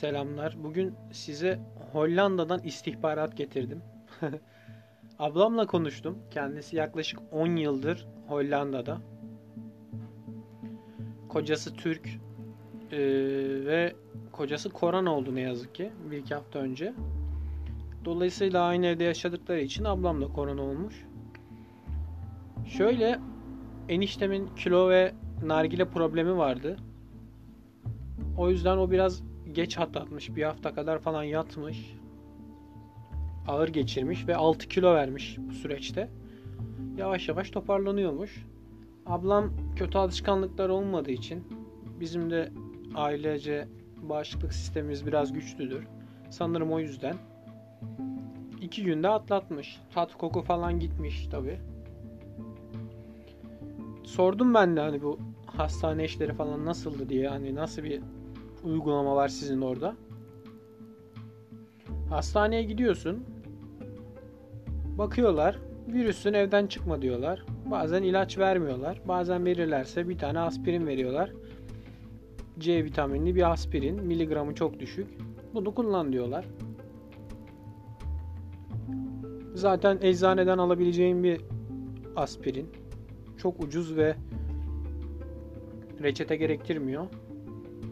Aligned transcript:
Selamlar. 0.00 0.56
Bugün 0.64 0.94
size 1.12 1.58
Hollanda'dan 1.92 2.60
istihbarat 2.62 3.36
getirdim. 3.36 3.82
Ablamla 5.18 5.66
konuştum. 5.66 6.18
Kendisi 6.30 6.76
yaklaşık 6.76 7.20
10 7.32 7.56
yıldır 7.56 8.06
Hollanda'da. 8.28 8.98
Kocası 11.28 11.74
Türk 11.74 12.08
ee, 12.92 12.98
ve 13.66 13.94
kocası 14.32 14.70
Koran 14.70 15.06
oldu 15.06 15.34
ne 15.34 15.40
yazık 15.40 15.74
ki 15.74 15.92
bir 16.10 16.18
iki 16.18 16.34
hafta 16.34 16.58
önce. 16.58 16.94
Dolayısıyla 18.04 18.62
aynı 18.62 18.86
evde 18.86 19.04
yaşadıkları 19.04 19.60
için 19.60 19.84
ablam 19.84 20.22
da 20.22 20.28
korona 20.28 20.62
olmuş. 20.62 21.06
Şöyle 22.66 23.18
eniştemin 23.88 24.46
kilo 24.46 24.90
ve 24.90 25.14
nargile 25.44 25.84
problemi 25.88 26.36
vardı. 26.36 26.76
O 28.38 28.50
yüzden 28.50 28.76
o 28.76 28.90
biraz 28.90 29.29
geç 29.54 29.78
atlatmış. 29.78 30.36
Bir 30.36 30.42
hafta 30.42 30.74
kadar 30.74 30.98
falan 30.98 31.22
yatmış. 31.22 31.96
Ağır 33.48 33.68
geçirmiş 33.68 34.28
ve 34.28 34.36
6 34.36 34.68
kilo 34.68 34.94
vermiş 34.94 35.36
bu 35.38 35.52
süreçte. 35.52 36.08
Yavaş 36.96 37.28
yavaş 37.28 37.50
toparlanıyormuş. 37.50 38.46
Ablam 39.06 39.50
kötü 39.76 39.98
alışkanlıklar 39.98 40.68
olmadığı 40.68 41.10
için 41.10 41.44
bizim 42.00 42.30
de 42.30 42.52
ailece 42.94 43.68
bağışıklık 44.02 44.52
sistemimiz 44.52 45.06
biraz 45.06 45.32
güçlüdür. 45.32 45.86
Sanırım 46.30 46.72
o 46.72 46.80
yüzden. 46.80 47.16
iki 48.60 48.84
günde 48.84 49.08
atlatmış. 49.08 49.80
Tat 49.94 50.14
koku 50.14 50.42
falan 50.42 50.80
gitmiş 50.80 51.26
tabi. 51.26 51.60
Sordum 54.04 54.54
ben 54.54 54.76
de 54.76 54.80
hani 54.80 55.02
bu 55.02 55.18
hastane 55.46 56.04
işleri 56.04 56.32
falan 56.32 56.66
nasıldı 56.66 57.08
diye 57.08 57.28
hani 57.28 57.54
nasıl 57.54 57.82
bir 57.84 58.00
uygulama 58.64 59.16
var 59.16 59.28
sizin 59.28 59.60
orada. 59.60 59.96
Hastaneye 62.10 62.62
gidiyorsun. 62.62 63.24
Bakıyorlar. 64.98 65.58
Virüsün 65.88 66.32
evden 66.32 66.66
çıkma 66.66 67.02
diyorlar. 67.02 67.44
Bazen 67.70 68.02
ilaç 68.02 68.38
vermiyorlar. 68.38 69.00
Bazen 69.08 69.44
verirlerse 69.44 70.08
bir 70.08 70.18
tane 70.18 70.38
aspirin 70.38 70.86
veriyorlar. 70.86 71.32
C 72.58 72.84
vitaminli 72.84 73.34
bir 73.34 73.52
aspirin. 73.52 74.02
Miligramı 74.02 74.54
çok 74.54 74.80
düşük. 74.80 75.06
Bunu 75.54 75.74
kullan 75.74 76.12
diyorlar. 76.12 76.46
Zaten 79.54 79.98
eczaneden 80.02 80.58
alabileceğin 80.58 81.24
bir 81.24 81.40
aspirin. 82.16 82.68
Çok 83.38 83.64
ucuz 83.64 83.96
ve 83.96 84.16
reçete 86.02 86.36
gerektirmiyor. 86.36 87.06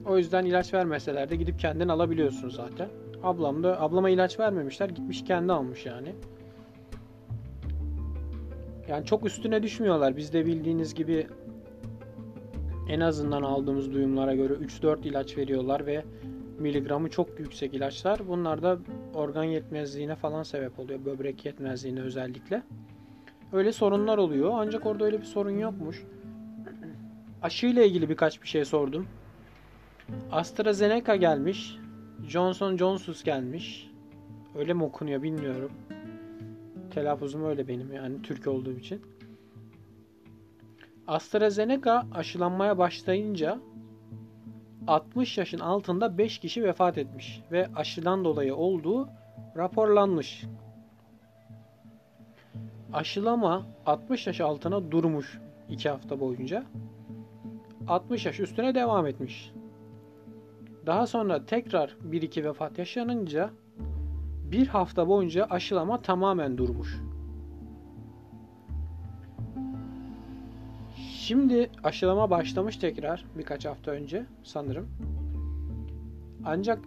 O 0.07 0.19
yüzden 0.19 0.45
ilaç 0.45 0.75
vermeseler 0.75 1.31
de 1.31 1.37
gidip 1.37 1.59
kendin 1.59 1.89
alabiliyorsun 1.89 2.49
zaten. 2.49 2.89
Ablam 3.23 3.63
da 3.63 3.81
ablama 3.81 4.11
ilaç 4.11 4.41
vermemişler. 4.41 4.89
Gitmiş 4.89 5.25
kendi 5.25 5.53
almış 5.53 5.87
yani. 5.87 6.15
Yani 8.89 9.07
çok 9.07 9.27
üstüne 9.27 9.63
düşmüyorlar. 9.63 10.17
Bizde 10.17 10.47
bildiğiniz 10.47 10.95
gibi 10.95 11.27
en 12.89 13.01
azından 13.01 13.43
aldığımız 13.43 13.93
duyumlara 13.93 14.35
göre 14.35 14.53
3-4 14.53 15.09
ilaç 15.09 15.37
veriyorlar 15.37 15.87
ve 15.87 16.05
miligramı 16.59 17.11
çok 17.11 17.41
yüksek 17.41 17.75
ilaçlar. 17.75 18.29
Bunlar 18.29 18.63
da 18.63 18.79
organ 19.15 19.45
yetmezliğine 19.45 20.15
falan 20.15 20.43
sebep 20.43 20.79
oluyor. 20.79 21.05
Böbrek 21.05 21.45
yetmezliğine 21.45 22.01
özellikle. 22.01 22.63
Öyle 23.53 23.73
sorunlar 23.73 24.19
oluyor. 24.19 24.51
Ancak 24.55 24.87
orada 24.87 25.05
öyle 25.05 25.21
bir 25.21 25.27
sorun 25.27 25.59
yokmuş. 25.59 26.03
Aşı 27.43 27.67
ile 27.67 27.87
ilgili 27.87 28.09
birkaç 28.09 28.43
bir 28.43 28.49
şey 28.49 28.65
sordum. 28.65 29.07
AstraZeneca 30.33 31.17
gelmiş. 31.17 31.77
Johnson 32.29 32.77
Johnson 32.77 33.15
gelmiş. 33.25 33.91
Öyle 34.57 34.75
mi 34.75 34.85
okunuyor 34.85 35.23
bilmiyorum. 35.23 35.73
Telaffuzum 36.91 37.45
öyle 37.45 37.69
benim 37.69 37.93
yani 37.93 38.23
Türk 38.23 38.47
olduğum 38.47 38.79
için. 38.79 39.03
AstraZeneca 41.07 42.05
aşılanmaya 42.15 42.79
başlayınca 42.79 43.59
60 44.87 45.39
yaşın 45.39 45.59
altında 45.59 46.19
5 46.19 46.39
kişi 46.39 46.65
vefat 46.65 46.99
etmiş 46.99 47.43
ve 47.53 47.69
aşıdan 47.77 48.25
dolayı 48.25 48.55
olduğu 48.55 49.09
raporlanmış. 49.57 50.45
Aşılama 52.93 53.67
60 53.87 54.27
yaş 54.27 54.41
altına 54.41 54.91
durmuş 54.91 55.39
2 55.69 55.89
hafta 55.89 56.21
boyunca. 56.21 56.65
60 57.89 58.27
yaş 58.27 58.41
üstüne 58.41 58.75
devam 58.75 59.07
etmiş. 59.07 59.53
Daha 60.89 61.07
sonra 61.07 61.47
tekrar 61.47 61.97
1-2 62.11 62.45
vefat 62.45 62.79
yaşanınca 62.79 63.51
bir 64.45 64.67
hafta 64.67 65.09
boyunca 65.09 65.45
aşılama 65.45 66.03
tamamen 66.03 66.59
durmuş. 66.59 67.01
Şimdi 70.97 71.71
aşılama 71.85 72.31
başlamış 72.31 72.77
tekrar 72.77 73.25
birkaç 73.39 73.65
hafta 73.65 73.91
önce 73.91 74.27
sanırım. 74.43 74.89
Ancak 76.45 76.79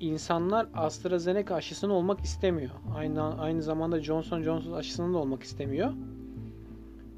insanlar 0.00 0.66
AstraZeneca 0.74 1.54
aşısını 1.54 1.92
olmak 1.92 2.20
istemiyor. 2.20 2.70
Aynı 2.96 3.40
aynı 3.40 3.62
zamanda 3.62 4.02
Johnson 4.02 4.42
Johnson 4.42 4.72
aşısını 4.72 5.14
da 5.14 5.18
olmak 5.18 5.42
istemiyor. 5.42 5.92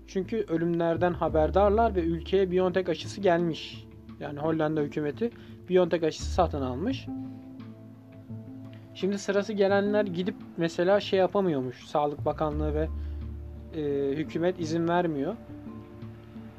Çünkü 0.07 0.45
ölümlerden 0.49 1.13
haberdarlar 1.13 1.95
ve 1.95 2.01
ülkeye 2.01 2.51
BioNTech 2.51 2.89
aşısı 2.89 3.21
gelmiş. 3.21 3.87
Yani 4.21 4.39
Hollanda 4.39 4.81
hükümeti 4.81 5.31
BioNTech 5.69 6.05
aşısı 6.05 6.31
satın 6.31 6.63
almış. 6.63 7.07
Şimdi 8.95 9.19
sırası 9.19 9.53
gelenler 9.53 10.05
gidip 10.05 10.35
mesela 10.57 11.01
şey 11.01 11.19
yapamıyormuş. 11.19 11.85
Sağlık 11.87 12.25
Bakanlığı 12.25 12.75
ve 12.75 12.89
e, 13.75 14.13
hükümet 14.17 14.61
izin 14.61 14.89
vermiyor. 14.89 15.37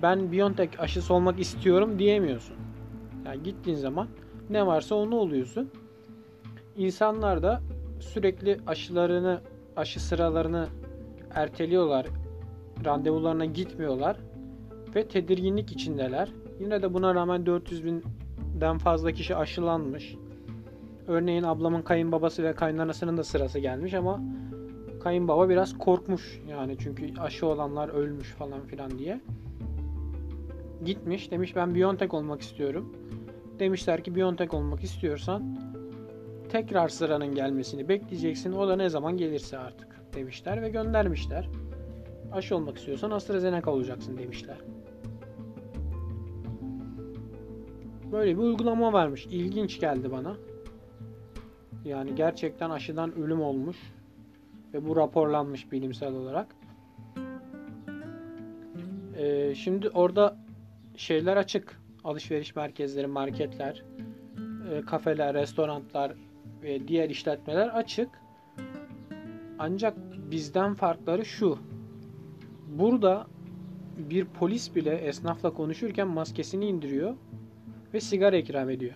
Ben 0.02 0.32
BioNTech 0.32 0.80
aşısı 0.80 1.14
olmak 1.14 1.40
istiyorum 1.40 2.00
diyemiyorsun. 2.00 2.56
Yani 3.26 3.44
gittiğin 3.44 3.78
zaman 3.78 4.08
ne 4.50 4.68
varsa 4.68 4.96
onu 4.96 5.16
oluyorsun. 5.16 5.72
İnsanlar 6.78 7.44
da 7.44 7.62
sürekli 8.00 8.60
aşılarını, 8.68 9.42
aşı 9.76 10.00
sıralarını 10.00 10.68
erteliyorlar. 11.32 12.06
Randevularına 12.86 13.46
gitmiyorlar 13.46 14.18
ve 14.96 15.08
tedirginlik 15.08 15.72
içindeler. 15.72 16.30
Yine 16.60 16.82
de 16.82 16.94
buna 16.94 17.16
rağmen 17.16 17.46
400 17.46 17.84
binden 18.56 18.78
fazla 18.78 19.12
kişi 19.12 19.36
aşılanmış. 19.36 20.16
Örneğin 21.08 21.44
ablamın 21.44 21.82
kayınbabası 21.82 22.44
ve 22.44 22.54
kaynanasının 22.54 23.18
da 23.18 23.24
sırası 23.24 23.60
gelmiş 23.60 23.94
ama 23.94 24.22
kayınbaba 25.04 25.50
biraz 25.50 25.78
korkmuş 25.78 26.42
yani 26.50 26.78
çünkü 26.80 27.20
aşı 27.20 27.48
olanlar 27.48 27.90
ölmüş 27.90 28.32
falan 28.32 28.62
filan 28.62 29.00
diye. 29.00 29.22
Gitmiş 30.86 31.32
demiş 31.32 31.56
ben 31.56 31.76
Biontech 31.76 32.14
olmak 32.14 32.42
istiyorum. 32.42 32.96
Demişler 33.60 34.04
ki 34.04 34.16
Biontech 34.16 34.54
olmak 34.54 34.84
istiyorsan 34.84 35.58
tekrar 36.50 36.90
sıranın 36.90 37.36
gelmesini 37.36 37.90
bekleyeceksin. 37.90 38.52
O 38.52 38.68
da 38.68 38.76
ne 38.76 38.90
zaman 38.90 39.18
gelirse 39.18 39.58
artık 39.58 39.88
demişler 40.14 40.62
ve 40.62 40.70
göndermişler. 40.70 41.50
Aşı 42.32 42.56
olmak 42.56 42.78
istiyorsan 42.78 43.12
AstraZeneca 43.12 43.72
olacaksın 43.72 44.18
demişler. 44.18 44.58
Böyle 48.12 48.38
bir 48.38 48.42
uygulama 48.42 48.94
varmış. 48.94 49.26
İlginç 49.26 49.80
geldi 49.80 50.12
bana. 50.12 50.38
Yani 51.86 52.16
gerçekten 52.16 52.70
aşıdan 52.70 53.16
ölüm 53.16 53.42
olmuş. 53.42 53.78
Ve 54.74 54.88
bu 54.88 54.96
raporlanmış 54.96 55.72
bilimsel 55.72 56.14
olarak. 56.14 56.56
Ee, 59.18 59.56
şimdi 59.56 59.90
orada 59.90 60.38
şeyler 60.96 61.38
açık. 61.38 61.82
Alışveriş 62.04 62.56
merkezleri, 62.56 63.08
marketler, 63.08 63.84
e, 64.72 64.82
kafeler, 64.82 65.34
restoranlar 65.34 66.14
ve 66.64 66.88
diğer 66.88 67.10
işletmeler 67.10 67.68
açık. 67.68 68.10
Ancak 69.60 69.98
bizden 70.32 70.74
farkları 70.74 71.26
şu. 71.26 71.60
Burada 72.68 73.28
bir 73.98 74.26
polis 74.26 74.76
bile 74.76 74.96
esnafla 74.96 75.54
konuşurken 75.54 76.08
maskesini 76.08 76.66
indiriyor 76.66 77.16
ve 77.96 78.00
sigara 78.02 78.38
ikram 78.38 78.70
ediyor. 78.70 78.94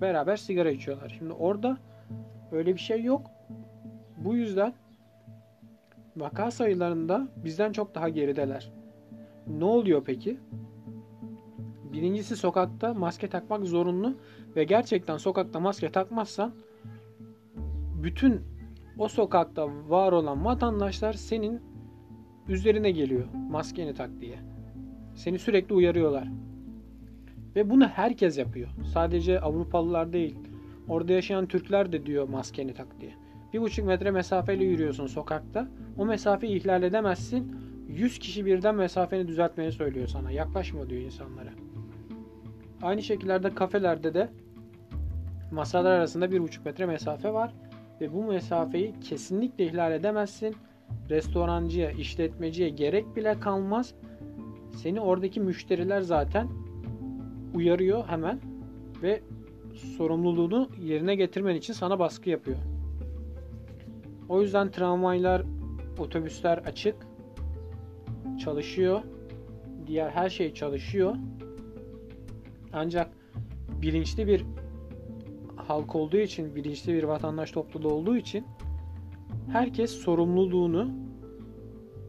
Beraber 0.00 0.36
sigara 0.36 0.70
içiyorlar. 0.70 1.14
Şimdi 1.18 1.32
orada 1.32 1.78
öyle 2.52 2.74
bir 2.74 2.80
şey 2.80 3.02
yok. 3.02 3.30
Bu 4.16 4.34
yüzden 4.34 4.74
vaka 6.16 6.50
sayılarında 6.50 7.28
bizden 7.44 7.72
çok 7.72 7.94
daha 7.94 8.08
gerideler. 8.08 8.72
Ne 9.46 9.64
oluyor 9.64 10.02
peki? 10.04 10.38
Birincisi 11.92 12.36
sokakta 12.36 12.94
maske 12.94 13.28
takmak 13.28 13.64
zorunlu 13.64 14.14
ve 14.56 14.64
gerçekten 14.64 15.16
sokakta 15.16 15.60
maske 15.60 15.92
takmazsan 15.92 16.52
bütün 18.02 18.40
o 18.98 19.08
sokakta 19.08 19.68
var 19.88 20.12
olan 20.12 20.44
vatandaşlar 20.44 21.12
senin 21.12 21.60
üzerine 22.48 22.90
geliyor 22.90 23.24
maskeni 23.50 23.94
tak 23.94 24.10
diye. 24.20 24.38
Seni 25.14 25.38
sürekli 25.38 25.74
uyarıyorlar. 25.74 26.28
Ve 27.56 27.70
bunu 27.70 27.86
herkes 27.86 28.38
yapıyor. 28.38 28.68
Sadece 28.92 29.40
Avrupalılar 29.40 30.12
değil. 30.12 30.36
Orada 30.88 31.12
yaşayan 31.12 31.46
Türkler 31.46 31.92
de 31.92 32.06
diyor 32.06 32.28
maskeni 32.28 32.74
tak 32.74 33.00
diye. 33.00 33.12
Bir 33.52 33.60
buçuk 33.60 33.86
metre 33.86 34.10
mesafeyle 34.10 34.64
yürüyorsun 34.64 35.06
sokakta. 35.06 35.68
O 35.98 36.06
mesafeyi 36.06 36.56
ihlal 36.56 36.82
edemezsin. 36.82 37.56
100 37.88 38.18
kişi 38.18 38.46
birden 38.46 38.74
mesafeni 38.74 39.28
düzeltmeni 39.28 39.72
söylüyor 39.72 40.06
sana. 40.06 40.30
Yaklaşma 40.30 40.90
diyor 40.90 41.02
insanlara. 41.02 41.50
Aynı 42.82 43.02
şekillerde 43.02 43.54
kafelerde 43.54 44.14
de 44.14 44.28
masalar 45.50 45.90
arasında 45.90 46.30
bir 46.30 46.40
buçuk 46.40 46.64
metre 46.64 46.86
mesafe 46.86 47.32
var. 47.32 47.54
Ve 48.00 48.12
bu 48.12 48.24
mesafeyi 48.24 48.94
kesinlikle 49.00 49.66
ihlal 49.66 49.92
edemezsin. 49.92 50.54
Restorancıya, 51.10 51.90
işletmeciye 51.90 52.68
gerek 52.68 53.16
bile 53.16 53.40
kalmaz. 53.40 53.94
Seni 54.76 55.00
oradaki 55.00 55.40
müşteriler 55.40 56.00
zaten 56.00 56.48
uyarıyor 57.54 58.08
hemen 58.08 58.40
ve 59.02 59.22
sorumluluğunu 59.96 60.68
yerine 60.82 61.14
getirmen 61.14 61.56
için 61.56 61.72
sana 61.72 61.98
baskı 61.98 62.30
yapıyor. 62.30 62.56
O 64.28 64.42
yüzden 64.42 64.70
tramvaylar, 64.70 65.42
otobüsler 65.98 66.58
açık. 66.58 66.96
Çalışıyor. 68.44 69.02
Diğer 69.86 70.10
her 70.10 70.30
şey 70.30 70.54
çalışıyor. 70.54 71.16
Ancak 72.72 73.12
bilinçli 73.82 74.26
bir 74.26 74.44
halk 75.56 75.94
olduğu 75.96 76.16
için, 76.16 76.54
bilinçli 76.54 76.94
bir 76.94 77.02
vatandaş 77.02 77.50
topluluğu 77.50 77.92
olduğu 77.92 78.16
için 78.16 78.46
herkes 79.52 79.90
sorumluluğunu 79.90 80.90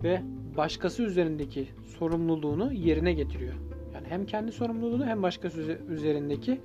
ve 0.04 0.22
başkası 0.58 1.04
üzerindeki 1.04 1.68
sorumluluğunu 2.00 2.74
yerine 2.74 3.14
getiriyor. 3.14 3.73
Yani 4.04 4.12
hem 4.12 4.26
kendi 4.26 4.52
sorumluluğunu 4.52 5.06
hem 5.06 5.24
başkası 5.24 5.62
üzerindeki 5.90 6.62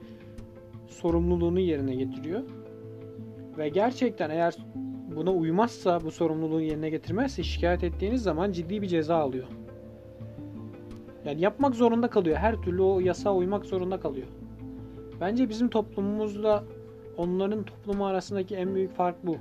sorumluluğunu 0.86 1.60
yerine 1.60 1.94
getiriyor. 1.94 2.42
Ve 3.58 3.68
gerçekten 3.68 4.30
eğer 4.30 4.56
buna 5.16 5.32
uymazsa, 5.32 6.00
bu 6.00 6.10
sorumluluğu 6.10 6.60
yerine 6.60 6.90
getirmezse 6.90 7.42
şikayet 7.42 7.84
ettiğiniz 7.84 8.22
zaman 8.22 8.52
ciddi 8.52 8.82
bir 8.82 8.86
ceza 8.86 9.16
alıyor. 9.16 9.46
Yani 11.24 11.40
yapmak 11.40 11.74
zorunda 11.74 12.10
kalıyor. 12.10 12.36
Her 12.36 12.62
türlü 12.62 12.82
o 12.82 13.00
yasağa 13.00 13.34
uymak 13.34 13.64
zorunda 13.64 14.00
kalıyor. 14.00 14.26
Bence 15.20 15.48
bizim 15.48 15.68
toplumumuzla 15.68 16.64
onların 17.16 17.62
toplumu 17.62 18.06
arasındaki 18.06 18.56
en 18.56 18.74
büyük 18.74 18.92
fark 18.92 19.26
bu. 19.26 19.36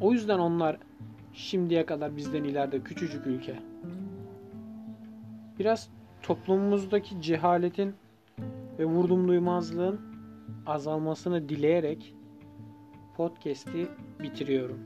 O 0.00 0.12
yüzden 0.12 0.38
onlar 0.38 0.76
şimdiye 1.32 1.86
kadar 1.86 2.16
bizden 2.16 2.44
ileride 2.44 2.80
küçücük 2.80 3.26
ülke. 3.26 3.69
Biraz 5.60 5.88
toplumumuzdaki 6.22 7.22
cehaletin 7.22 7.94
ve 8.78 8.84
vurdum 8.84 9.28
duymazlığın 9.28 10.00
azalmasını 10.66 11.48
dileyerek 11.48 12.14
podcast'i 13.16 13.88
bitiriyorum. 14.22 14.78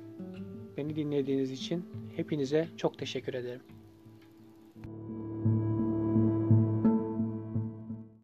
Beni 0.76 0.97
dinlediğiniz 0.97 1.50
için 1.50 1.91
hepinize 2.17 2.69
çok 2.76 2.99
teşekkür 2.99 3.35
ederim. 3.35 3.62